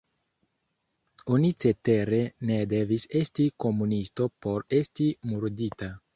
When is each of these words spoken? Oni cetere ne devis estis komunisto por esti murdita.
Oni 1.35 1.51
cetere 1.63 2.21
ne 2.51 2.57
devis 2.73 3.07
estis 3.21 3.53
komunisto 3.67 4.29
por 4.49 4.69
esti 4.81 5.13
murdita. 5.37 5.95